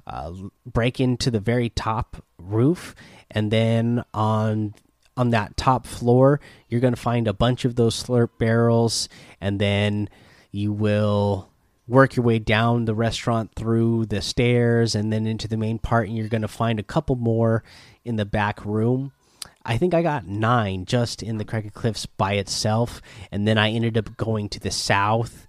uh, 0.07 0.33
break 0.65 0.99
into 0.99 1.29
the 1.29 1.39
very 1.39 1.69
top 1.69 2.23
roof, 2.37 2.95
and 3.29 3.51
then 3.51 4.03
on 4.13 4.73
on 5.17 5.29
that 5.31 5.55
top 5.57 5.85
floor, 5.85 6.39
you're 6.69 6.81
going 6.81 6.95
to 6.95 6.99
find 6.99 7.27
a 7.27 7.33
bunch 7.33 7.65
of 7.65 7.75
those 7.75 8.01
slurp 8.01 8.29
barrels, 8.39 9.07
and 9.39 9.59
then 9.59 10.09
you 10.51 10.73
will 10.73 11.51
work 11.87 12.15
your 12.15 12.23
way 12.23 12.39
down 12.39 12.85
the 12.85 12.95
restaurant 12.95 13.51
through 13.55 14.05
the 14.05 14.21
stairs 14.21 14.95
and 14.95 15.11
then 15.11 15.27
into 15.27 15.47
the 15.47 15.57
main 15.57 15.77
part 15.77 16.07
and 16.07 16.15
you're 16.15 16.29
going 16.29 16.41
to 16.41 16.47
find 16.47 16.79
a 16.79 16.83
couple 16.83 17.15
more 17.17 17.63
in 18.05 18.15
the 18.15 18.25
back 18.25 18.65
room. 18.65 19.11
I 19.63 19.77
think 19.77 19.93
i 19.93 20.01
got 20.01 20.25
nine 20.25 20.85
just 20.85 21.21
in 21.21 21.37
the 21.37 21.45
Craggy 21.45 21.69
cliffs 21.69 22.05
by 22.05 22.33
itself 22.33 23.01
and 23.31 23.47
then 23.47 23.57
i 23.59 23.69
ended 23.69 23.97
up 23.97 24.17
going 24.17 24.49
to 24.49 24.59
the 24.59 24.71
south 24.71 25.45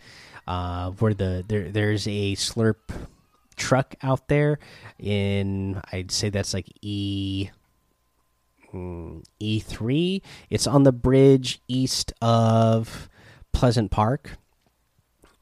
uh, 0.46 0.90
where 0.92 1.14
the 1.14 1.44
there 1.46 1.70
there's 1.70 2.06
a 2.06 2.34
slurp 2.34 2.76
truck 3.56 3.94
out 4.02 4.28
there 4.28 4.58
in 4.98 5.80
i'd 5.92 6.10
say 6.10 6.30
that's 6.30 6.54
like 6.54 6.66
e 6.80 7.50
hmm, 8.70 9.20
e3 9.40 10.22
it's 10.50 10.66
on 10.66 10.82
the 10.82 10.92
bridge 10.92 11.60
east 11.68 12.12
of 12.22 13.08
pleasant 13.52 13.90
park 13.90 14.38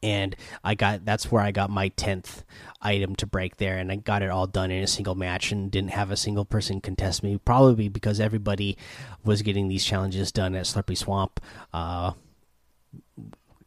and 0.02 0.34
I 0.64 0.74
got 0.74 1.04
that's 1.04 1.30
where 1.30 1.42
I 1.42 1.50
got 1.50 1.70
my 1.70 1.88
tenth 1.88 2.44
item 2.80 3.14
to 3.16 3.26
break 3.26 3.58
there, 3.58 3.76
and 3.76 3.92
I 3.92 3.96
got 3.96 4.22
it 4.22 4.30
all 4.30 4.46
done 4.46 4.70
in 4.70 4.82
a 4.82 4.86
single 4.86 5.14
match, 5.14 5.52
and 5.52 5.70
didn't 5.70 5.90
have 5.90 6.10
a 6.10 6.16
single 6.16 6.44
person 6.44 6.80
contest 6.80 7.22
me. 7.22 7.38
Probably 7.38 7.88
because 7.88 8.20
everybody 8.20 8.78
was 9.24 9.42
getting 9.42 9.68
these 9.68 9.84
challenges 9.84 10.32
done 10.32 10.54
at 10.54 10.64
Slurpy 10.64 10.96
Swamp, 10.96 11.40
uh, 11.72 12.12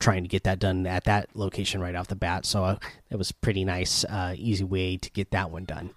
trying 0.04 0.24
to 0.24 0.30
get 0.30 0.44
that 0.44 0.60
done 0.60 0.86
at 0.86 1.06
that 1.06 1.30
location 1.34 1.80
right 1.80 1.96
off 1.96 2.08
the 2.08 2.16
bat. 2.16 2.46
So 2.46 2.66
uh, 2.66 2.78
it 3.10 3.16
was 3.16 3.32
pretty 3.32 3.64
nice, 3.64 4.04
uh, 4.04 4.36
easy 4.38 4.66
way 4.66 4.98
to 4.98 5.10
get 5.12 5.32
that 5.32 5.50
one 5.50 5.64
done. 5.64 5.92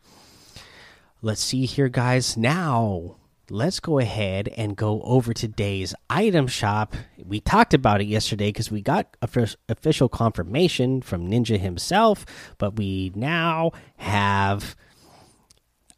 Let's 1.22 1.42
see 1.42 1.66
here, 1.66 1.88
guys. 1.88 2.36
Now 2.36 3.16
let's 3.50 3.80
go 3.80 3.98
ahead 3.98 4.48
and 4.56 4.76
go 4.76 5.02
over 5.02 5.32
today's 5.32 5.94
item 6.08 6.46
shop. 6.46 6.94
We 7.18 7.40
talked 7.40 7.74
about 7.74 8.00
it 8.00 8.06
yesterday 8.06 8.48
because 8.48 8.70
we 8.70 8.80
got 8.80 9.16
official 9.68 10.08
confirmation 10.08 11.02
from 11.02 11.28
Ninja 11.28 11.58
himself, 11.58 12.24
but 12.58 12.76
we 12.76 13.12
now 13.14 13.72
have 13.96 14.76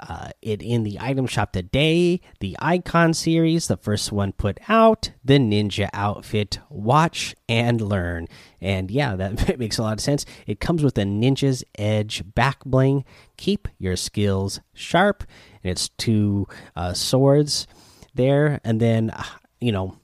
uh, 0.00 0.30
it 0.42 0.62
in 0.62 0.82
the 0.82 0.98
item 1.00 1.26
shop 1.26 1.52
today. 1.52 2.20
The 2.40 2.56
Icon 2.60 3.14
series, 3.14 3.66
the 3.66 3.76
first 3.76 4.12
one 4.12 4.32
put 4.32 4.58
out, 4.68 5.10
the 5.24 5.38
Ninja 5.38 5.88
outfit. 5.92 6.58
Watch 6.68 7.34
and 7.48 7.80
learn. 7.80 8.28
And 8.60 8.90
yeah, 8.90 9.16
that 9.16 9.58
makes 9.58 9.78
a 9.78 9.82
lot 9.82 9.94
of 9.94 10.00
sense. 10.00 10.24
It 10.46 10.60
comes 10.60 10.82
with 10.82 10.96
a 10.98 11.02
Ninja's 11.02 11.64
Edge 11.78 12.22
back 12.34 12.64
bling. 12.64 13.04
Keep 13.36 13.68
your 13.78 13.96
skills 13.96 14.60
sharp. 14.74 15.24
And 15.62 15.72
it's 15.72 15.88
two 15.90 16.46
uh, 16.76 16.92
swords 16.94 17.66
there. 18.14 18.60
And 18.64 18.80
then, 18.80 19.10
uh, 19.10 19.24
you 19.60 19.72
know, 19.72 19.98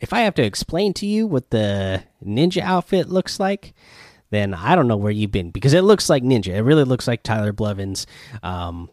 if 0.00 0.12
I 0.12 0.20
have 0.20 0.34
to 0.34 0.44
explain 0.44 0.92
to 0.94 1.06
you 1.06 1.26
what 1.26 1.50
the 1.50 2.04
Ninja 2.24 2.62
outfit 2.62 3.08
looks 3.08 3.40
like, 3.40 3.74
then 4.30 4.52
I 4.52 4.74
don't 4.74 4.88
know 4.88 4.96
where 4.96 5.12
you've 5.12 5.30
been 5.30 5.50
because 5.50 5.74
it 5.74 5.82
looks 5.82 6.10
like 6.10 6.22
Ninja. 6.22 6.48
It 6.48 6.62
really 6.62 6.84
looks 6.84 7.06
like 7.06 7.22
Tyler 7.22 7.52
Blevins. 7.52 8.06
Um, 8.42 8.90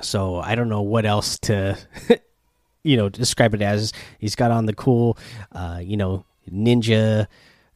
so 0.00 0.36
I 0.36 0.54
don't 0.54 0.68
know 0.68 0.82
what 0.82 1.06
else 1.06 1.38
to, 1.40 1.78
you 2.82 2.96
know, 2.96 3.08
describe 3.08 3.54
it 3.54 3.62
as. 3.62 3.92
He's 4.18 4.34
got 4.34 4.50
on 4.50 4.66
the 4.66 4.74
cool, 4.74 5.18
uh, 5.52 5.80
you 5.82 5.96
know, 5.96 6.24
ninja 6.50 7.26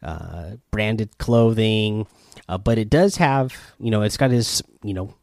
uh, 0.03 0.51
branded 0.71 1.19
clothing, 1.19 2.07
uh, 2.49 2.59
but 2.59 2.79
it 2.79 2.91
does 2.91 3.17
have, 3.17 3.55
you 3.79 3.91
know, 3.91 4.03
it's 4.03 4.17
got 4.17 4.31
his, 4.31 4.63
you 4.83 4.95
know, 4.95 5.15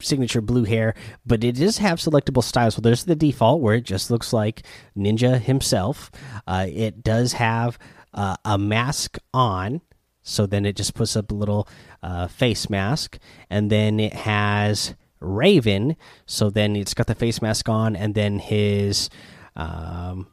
signature 0.00 0.40
blue 0.40 0.64
hair, 0.64 0.94
but 1.24 1.42
it 1.44 1.52
does 1.52 1.78
have 1.78 1.98
selectable 1.98 2.42
styles. 2.42 2.74
So 2.74 2.80
there's 2.80 3.04
the 3.04 3.16
default 3.16 3.60
where 3.60 3.74
it 3.74 3.84
just 3.84 4.10
looks 4.10 4.32
like 4.32 4.62
Ninja 4.96 5.40
himself. 5.40 6.10
Uh, 6.46 6.66
it 6.68 7.02
does 7.02 7.34
have 7.34 7.78
uh, 8.12 8.36
a 8.44 8.58
mask 8.58 9.18
on, 9.32 9.80
so 10.22 10.46
then 10.46 10.64
it 10.64 10.76
just 10.76 10.94
puts 10.94 11.16
up 11.16 11.30
a 11.30 11.34
little 11.34 11.68
uh, 12.02 12.26
face 12.28 12.68
mask, 12.70 13.18
and 13.50 13.70
then 13.70 14.00
it 14.00 14.12
has 14.12 14.94
Raven. 15.24 15.96
So 16.26 16.50
then 16.50 16.76
it's 16.76 16.94
got 16.94 17.06
the 17.06 17.14
face 17.14 17.42
mask 17.42 17.68
on, 17.68 17.96
and 17.96 18.14
then 18.14 18.38
his 18.38 19.10
um, 19.56 20.28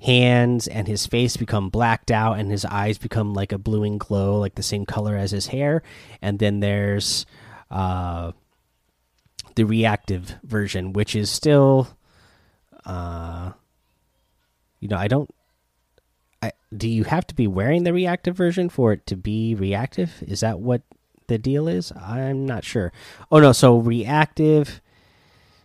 hands 0.00 0.66
and 0.66 0.88
his 0.88 1.06
face 1.06 1.36
become 1.36 1.68
blacked 1.68 2.10
out, 2.10 2.38
and 2.38 2.50
his 2.50 2.64
eyes 2.64 2.98
become 2.98 3.34
like 3.34 3.52
a 3.52 3.58
bluing 3.58 3.98
glow, 3.98 4.38
like 4.38 4.54
the 4.54 4.62
same 4.62 4.86
color 4.86 5.16
as 5.16 5.30
his 5.30 5.48
hair. 5.48 5.82
And 6.20 6.38
then 6.38 6.60
there's 6.60 7.26
uh, 7.70 8.32
the 9.54 9.64
reactive 9.64 10.34
version, 10.42 10.92
which 10.92 11.14
is 11.14 11.30
still, 11.30 11.96
uh, 12.84 13.52
you 14.80 14.88
know, 14.88 14.96
I 14.96 15.08
don't. 15.08 15.30
I, 16.42 16.52
do 16.76 16.88
you 16.88 17.04
have 17.04 17.26
to 17.28 17.34
be 17.36 17.46
wearing 17.46 17.84
the 17.84 17.92
reactive 17.92 18.36
version 18.36 18.68
for 18.68 18.92
it 18.92 19.06
to 19.06 19.16
be 19.16 19.54
reactive? 19.54 20.24
Is 20.26 20.40
that 20.40 20.58
what 20.58 20.82
the 21.32 21.38
deal 21.38 21.66
is? 21.66 21.92
I'm 21.92 22.46
not 22.46 22.64
sure. 22.64 22.92
Oh 23.30 23.40
no, 23.40 23.52
so 23.52 23.76
reactive. 23.78 24.80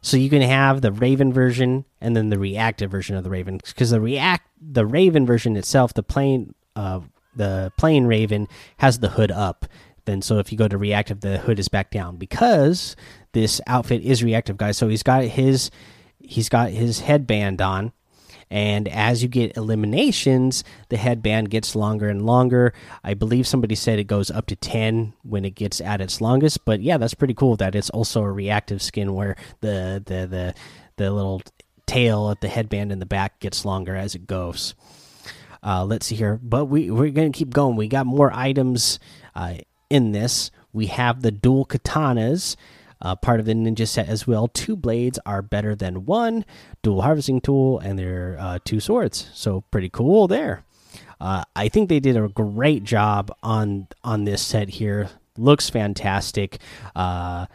So 0.02 0.16
you 0.16 0.30
can 0.30 0.42
have 0.42 0.82
the 0.82 0.92
Raven 0.92 1.34
version 1.34 1.84
and 2.00 2.16
then 2.16 2.30
the 2.30 2.40
reactive 2.40 2.90
version 2.90 3.16
of 3.18 3.24
the 3.24 3.30
Raven 3.30 3.60
because 3.64 3.90
the 3.90 4.00
react 4.00 4.48
the 4.62 4.86
Raven 4.86 5.26
version 5.26 5.58
itself, 5.58 5.94
the 5.94 6.04
plain 6.04 6.56
uh, 6.76 7.02
the 7.36 7.72
plain 7.78 8.06
Raven 8.06 8.48
has 8.78 9.00
the 9.00 9.10
hood 9.10 9.32
up. 9.32 9.66
Then 10.06 10.22
so 10.22 10.40
if 10.40 10.52
you 10.52 10.58
go 10.58 10.70
to 10.70 10.78
reactive, 10.78 11.20
the 11.20 11.40
hood 11.40 11.60
is 11.60 11.68
back 11.68 11.92
down 11.92 12.16
because 12.16 12.96
this 13.34 13.60
outfit 13.68 14.02
is 14.02 14.24
reactive, 14.24 14.58
guys. 14.58 14.78
So 14.78 14.88
he's 14.88 15.04
got 15.04 15.24
his 15.24 15.70
he's 16.20 16.48
got 16.48 16.70
his 16.70 17.02
headband 17.02 17.62
on 17.62 17.92
and 18.50 18.88
as 18.88 19.22
you 19.22 19.30
get 19.30 19.56
eliminations 19.58 20.64
the 20.90 20.98
headband 20.98 21.50
gets 21.50 21.76
longer 21.76 22.10
and 22.10 22.26
longer. 22.26 22.74
I 23.04 23.14
believe 23.14 23.48
somebody 23.48 23.76
said 23.76 24.00
it 24.00 24.06
goes 24.06 24.32
up 24.32 24.46
to 24.48 24.56
10 24.56 25.14
when 25.24 25.46
it 25.46 25.56
gets 25.56 25.82
at 25.82 26.02
its 26.02 26.22
longest 26.22 26.66
but 26.66 26.82
yeah 26.82 26.98
that's 26.98 27.14
pretty 27.14 27.34
cool 27.34 27.56
that 27.58 27.76
it's 27.76 27.90
also 27.90 28.22
a 28.22 28.32
reactive 28.32 28.82
skin 28.82 29.14
where 29.14 29.36
the 29.62 30.02
the 30.06 30.28
the, 30.28 30.54
the 30.98 31.12
little 31.12 31.42
tail 31.86 32.30
at 32.30 32.42
the 32.42 32.48
headband 32.48 32.92
in 32.92 33.00
the 33.00 33.06
back 33.06 33.40
gets 33.40 33.64
longer 33.64 33.96
as 33.96 34.14
it 34.16 34.28
goes. 34.28 34.76
Uh, 35.64 35.84
let's 35.84 36.06
see 36.06 36.16
here 36.16 36.40
but 36.42 36.66
we, 36.66 36.92
we're 36.92 37.12
gonna 37.12 37.30
keep 37.32 37.52
going. 37.52 37.76
We 37.76 37.88
got 37.88 38.06
more 38.06 38.32
items 38.34 39.00
uh, 39.36 39.56
in 39.90 40.12
this. 40.12 40.52
We 40.74 40.88
have 40.88 41.22
the 41.22 41.32
dual 41.32 41.66
katanas 41.66 42.56
uh, 43.02 43.16
part 43.16 43.40
of 43.40 43.46
the 43.46 43.54
ninja 43.54 43.88
set 43.88 44.08
as 44.08 44.28
well. 44.28 44.48
Two 44.48 44.76
blades 44.76 45.20
are 45.26 45.42
better 45.42 45.76
than 45.76 46.06
one 46.06 46.46
dual 46.82 47.02
harvesting 47.02 47.42
tool, 47.42 47.80
and 47.80 47.98
they're 47.98 48.38
uh, 48.40 48.60
two 48.64 48.80
swords. 48.80 49.30
So 49.34 49.62
pretty 49.72 49.90
cool 49.90 50.28
there. 50.28 50.64
Uh, 51.20 51.44
I 51.56 51.70
think 51.70 51.90
they 51.90 52.00
did 52.00 52.16
a 52.16 52.28
great 52.28 52.84
job 52.84 53.32
on 53.42 53.88
on 54.04 54.26
this 54.26 54.42
set 54.42 54.70
here. 54.70 55.10
Looks 55.38 55.70
fantastic. 55.70 56.60
Uh, 56.96 57.48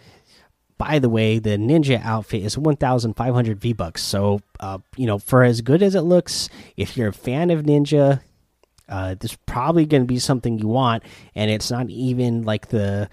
by 0.78 0.98
the 0.98 1.08
way, 1.08 1.38
the 1.38 1.50
ninja 1.50 2.04
outfit 2.04 2.42
is 2.42 2.58
1,500 2.58 3.60
V 3.60 3.72
bucks. 3.72 4.02
So, 4.02 4.40
uh, 4.58 4.78
you 4.96 5.06
know, 5.06 5.18
for 5.18 5.44
as 5.44 5.60
good 5.60 5.80
as 5.80 5.94
it 5.94 6.00
looks, 6.00 6.48
if 6.76 6.96
you're 6.96 7.10
a 7.10 7.12
fan 7.12 7.50
of 7.50 7.62
ninja, 7.62 8.20
uh, 8.88 9.14
this 9.14 9.30
is 9.30 9.38
probably 9.46 9.86
going 9.86 10.02
to 10.02 10.06
be 10.08 10.18
something 10.18 10.58
you 10.58 10.66
want. 10.66 11.04
And 11.36 11.52
it's 11.52 11.70
not 11.70 11.88
even 11.88 12.42
like 12.42 12.68
the 12.68 13.08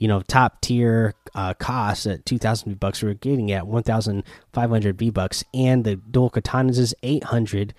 you 0.00 0.08
know 0.08 0.22
top 0.22 0.60
tier 0.60 1.14
uh, 1.36 1.54
cost 1.54 2.06
at 2.06 2.26
2000 2.26 2.70
v 2.70 2.74
bucks 2.74 3.02
we're 3.02 3.14
getting 3.14 3.52
at 3.52 3.68
1500 3.68 4.98
v 4.98 5.10
bucks 5.10 5.44
and 5.54 5.84
the 5.84 5.94
dual 5.94 6.30
katanas 6.30 6.78
is 6.78 6.92
800 7.04 7.72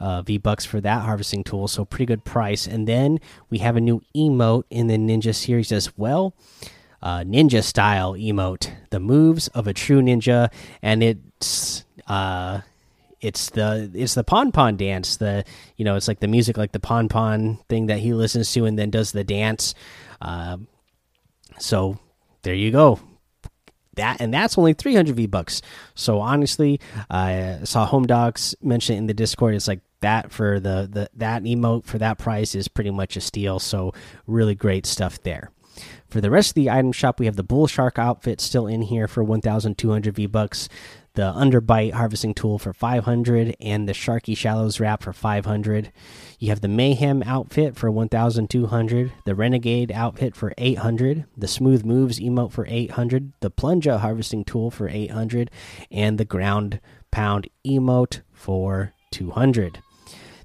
uh, 0.00 0.22
v 0.22 0.38
bucks 0.38 0.64
for 0.64 0.80
that 0.80 1.02
harvesting 1.02 1.44
tool 1.44 1.68
so 1.68 1.84
pretty 1.84 2.06
good 2.06 2.24
price. 2.24 2.66
And 2.66 2.88
then 2.88 3.20
we 3.48 3.58
have 3.58 3.76
a 3.76 3.80
new 3.80 4.02
emote 4.16 4.64
in 4.70 4.88
the 4.88 4.96
ninja 4.96 5.34
series 5.34 5.70
as 5.70 5.96
well 5.96 6.34
uh, 7.02 7.20
ninja 7.20 7.62
style 7.62 8.14
emote 8.14 8.72
the 8.90 8.98
moves 8.98 9.48
of 9.48 9.66
a 9.66 9.72
true 9.72 10.02
ninja 10.02 10.50
and 10.82 11.02
it's 11.02 11.84
uh 12.08 12.60
it's 13.20 13.50
the 13.50 13.90
it's 13.94 14.14
the 14.14 14.24
pon 14.24 14.52
pon 14.52 14.76
dance 14.76 15.16
the 15.16 15.44
you 15.76 15.84
know 15.84 15.96
it's 15.96 16.08
like 16.08 16.20
the 16.20 16.28
music 16.28 16.56
like 16.58 16.72
the 16.72 16.80
pon 16.80 17.08
pon 17.08 17.58
thing 17.68 17.86
that 17.86 17.98
he 17.98 18.12
listens 18.12 18.52
to 18.52 18.64
and 18.64 18.78
then 18.78 18.90
does 18.90 19.12
the 19.12 19.24
dance. 19.24 19.74
Uh, 20.20 20.56
so 21.64 21.98
there 22.42 22.54
you 22.54 22.70
go. 22.70 23.00
That 23.96 24.20
and 24.20 24.34
that's 24.34 24.58
only 24.58 24.74
300 24.74 25.16
V 25.16 25.26
bucks. 25.26 25.62
So 25.94 26.20
honestly, 26.20 26.80
I 27.10 27.60
saw 27.64 27.86
Home 27.86 28.06
Dogs 28.06 28.54
mention 28.60 28.96
it 28.96 28.98
in 28.98 29.06
the 29.06 29.14
Discord. 29.14 29.54
It's 29.54 29.68
like 29.68 29.80
that 30.00 30.30
for 30.32 30.60
the 30.60 30.88
the 30.90 31.08
that 31.14 31.42
emote 31.44 31.84
for 31.84 31.98
that 31.98 32.18
price 32.18 32.54
is 32.54 32.68
pretty 32.68 32.90
much 32.90 33.16
a 33.16 33.20
steal. 33.20 33.58
So 33.58 33.94
really 34.26 34.54
great 34.54 34.84
stuff 34.84 35.22
there. 35.22 35.50
For 36.08 36.20
the 36.20 36.30
rest 36.30 36.50
of 36.50 36.54
the 36.54 36.70
item 36.70 36.92
shop, 36.92 37.18
we 37.18 37.26
have 37.26 37.36
the 37.36 37.42
Bull 37.42 37.66
Shark 37.66 37.98
outfit 37.98 38.40
still 38.40 38.66
in 38.66 38.82
here 38.82 39.08
for 39.08 39.24
1,200 39.24 40.14
V 40.14 40.26
bucks 40.26 40.68
the 41.14 41.32
underbite 41.32 41.92
harvesting 41.92 42.34
tool 42.34 42.58
for 42.58 42.72
500 42.72 43.56
and 43.60 43.88
the 43.88 43.92
sharky 43.92 44.36
shallows 44.36 44.80
wrap 44.80 45.02
for 45.02 45.12
500 45.12 45.92
you 46.38 46.48
have 46.48 46.60
the 46.60 46.68
mayhem 46.68 47.22
outfit 47.24 47.76
for 47.76 47.90
1200 47.90 49.12
the 49.24 49.34
renegade 49.34 49.92
outfit 49.92 50.34
for 50.34 50.52
800 50.58 51.24
the 51.36 51.48
smooth 51.48 51.84
moves 51.84 52.18
emote 52.18 52.52
for 52.52 52.66
800 52.68 53.32
the 53.40 53.50
plunger 53.50 53.98
harvesting 53.98 54.44
tool 54.44 54.70
for 54.70 54.88
800 54.88 55.50
and 55.90 56.18
the 56.18 56.24
ground 56.24 56.80
pound 57.10 57.48
emote 57.64 58.20
for 58.32 58.92
200 59.12 59.78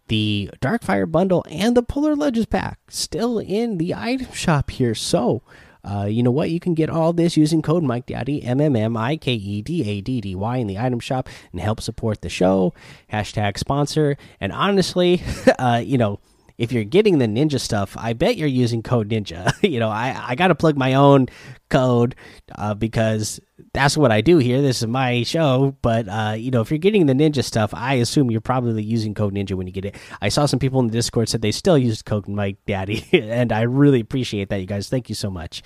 the 0.09 0.49
darkfire 0.59 1.09
bundle 1.09 1.45
and 1.49 1.77
the 1.77 1.83
polar 1.83 2.15
legends 2.15 2.47
pack 2.47 2.79
still 2.89 3.39
in 3.39 3.77
the 3.77 3.95
item 3.95 4.31
shop 4.33 4.71
here. 4.71 4.95
So 4.95 5.43
uh, 5.89 6.05
you 6.05 6.21
know 6.21 6.31
what? 6.31 6.49
You 6.49 6.59
can 6.59 6.73
get 6.73 6.89
all 6.89 7.13
this 7.13 7.35
using 7.35 7.61
code 7.61 7.83
Mike 7.83 8.05
Daddy 8.05 8.43
M 8.43 8.61
M 8.61 8.75
M 8.75 8.95
I 8.95 9.17
K 9.17 9.33
E 9.33 9.61
D 9.61 9.89
A 9.89 10.01
D 10.01 10.21
D 10.21 10.35
Y 10.35 10.57
in 10.57 10.67
the 10.67 10.77
item 10.77 10.99
shop 10.99 11.27
and 11.51 11.59
help 11.59 11.81
support 11.81 12.21
the 12.21 12.29
show. 12.29 12.73
Hashtag 13.11 13.57
sponsor. 13.57 14.17
And 14.39 14.51
honestly, 14.51 15.21
uh, 15.59 15.81
you 15.83 15.97
know, 15.97 16.19
if 16.59 16.73
you're 16.73 16.83
getting 16.83 17.19
the 17.19 17.25
ninja 17.25 17.59
stuff, 17.59 17.95
I 17.97 18.11
bet 18.11 18.35
you're 18.35 18.47
using 18.47 18.83
code 18.83 19.09
ninja. 19.09 19.51
you 19.63 19.79
know, 19.79 19.89
I 19.89 20.13
I 20.27 20.35
got 20.35 20.49
to 20.49 20.55
plug 20.55 20.77
my 20.77 20.93
own 20.93 21.27
code 21.69 22.15
uh, 22.53 22.73
because 22.73 23.39
that's 23.73 23.95
what 23.95 24.11
I 24.11 24.19
do 24.19 24.39
here. 24.39 24.61
This 24.61 24.81
is 24.81 24.87
my 24.87 25.23
show, 25.23 25.77
but 25.81 26.09
uh, 26.09 26.35
you 26.37 26.51
know, 26.51 26.59
if 26.59 26.69
you're 26.69 26.77
getting 26.77 27.05
the 27.05 27.13
ninja 27.13 27.45
stuff, 27.45 27.73
I 27.73 27.95
assume 27.95 28.29
you're 28.29 28.41
probably 28.41 28.83
using 28.83 29.13
code 29.13 29.33
ninja 29.33 29.53
when 29.53 29.67
you 29.67 29.73
get 29.73 29.85
it. 29.85 29.95
I 30.21 30.27
saw 30.27 30.45
some 30.45 30.59
people 30.59 30.81
in 30.81 30.87
the 30.87 30.93
Discord 30.93 31.29
said 31.29 31.41
they 31.41 31.53
still 31.53 31.77
use 31.77 32.01
code 32.01 32.27
Mike 32.27 32.57
Daddy, 32.67 33.07
and 33.13 33.53
I 33.53 33.61
really 33.61 34.01
appreciate 34.01 34.49
that, 34.49 34.59
you 34.59 34.67
guys. 34.67 34.89
Thank 34.89 35.07
you 35.07 35.15
so 35.15 35.31
much. 35.31 35.63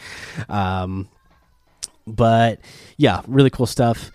Um, 0.48 1.10
but 2.06 2.60
yeah, 2.98 3.22
really 3.28 3.50
cool 3.50 3.66
stuff. 3.66 4.12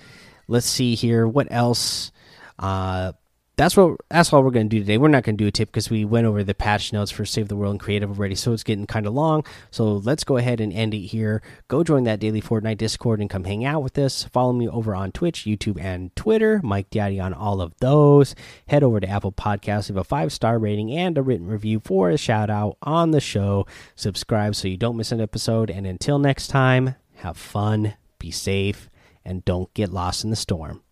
Let's 0.47 0.67
see 0.67 0.95
here. 0.95 1.27
What 1.27 1.49
else? 1.51 2.13
Uh, 2.57 3.13
that's 3.59 3.77
what 3.77 3.97
that's 4.09 4.33
all 4.33 4.45
we're 4.45 4.53
going 4.53 4.71
to 4.71 4.77
do 4.77 4.81
today. 4.81 4.99
We're 4.99 5.09
not 5.09 5.25
going 5.25 5.37
to 5.37 5.45
do 5.45 5.49
a 5.49 5.51
tip 5.51 5.69
because 5.69 5.91
we 5.91 6.05
went 6.05 6.29
over 6.29 6.45
the 6.45 6.55
patch 6.55 6.93
notes 6.93 7.11
for 7.11 7.27
Save 7.27 7.49
the 7.49 7.57
World 7.57 7.73
and 7.73 7.81
Creative 7.81 8.09
already, 8.09 8.37
so 8.37 8.53
it's 8.53 8.63
getting 8.63 8.87
kind 8.87 9.05
of 9.05 9.15
long. 9.15 9.45
So 9.73 9.95
let's 9.95 10.23
go 10.23 10.37
ahead 10.37 10.61
and 10.61 10.73
end 10.73 10.95
it 10.95 11.07
here. 11.07 11.43
Go 11.67 11.83
join 11.83 12.05
that 12.05 12.21
daily 12.21 12.41
Fortnite 12.41 12.79
Discord 12.79 13.21
and 13.21 13.29
come 13.29 13.43
hang 13.43 13.65
out 13.65 13.83
with 13.83 13.99
us. 13.99 14.23
Follow 14.23 14.53
me 14.53 14.69
over 14.69 14.95
on 14.95 15.11
Twitch, 15.11 15.43
YouTube, 15.43 15.79
and 15.81 16.15
Twitter. 16.15 16.61
Mike 16.63 16.89
Daddy 16.91 17.19
on 17.19 17.35
all 17.35 17.61
of 17.61 17.75
those. 17.81 18.37
Head 18.69 18.85
over 18.85 19.01
to 19.01 19.09
Apple 19.09 19.33
Podcasts, 19.33 19.91
leave 19.91 19.97
a 19.97 20.05
five 20.05 20.33
star 20.33 20.57
rating 20.61 20.93
and 20.93 21.19
a 21.19 21.23
written 21.23 21.49
review 21.49 21.81
for 21.85 22.11
a 22.11 22.17
shout 22.17 22.51
out 22.51 22.77
on 22.81 23.11
the 23.11 23.21
show. 23.21 23.67
Subscribe 23.97 24.55
so 24.55 24.69
you 24.69 24.77
don't 24.77 24.97
miss 24.97 25.11
an 25.11 25.21
episode. 25.21 25.69
And 25.69 25.85
until 25.85 26.21
next 26.21 26.47
time, 26.47 26.95
have 27.17 27.37
fun, 27.37 27.95
be 28.21 28.31
safe, 28.31 28.89
and 29.25 29.45
don't 29.45 29.75
get 29.75 29.93
lost 29.93 30.23
in 30.23 30.31
the 30.31 30.37
storm. 30.37 30.83